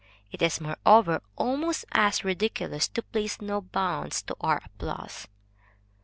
[0.31, 5.27] It is, moreover, almost as ridiculous to place no bounds to our applause.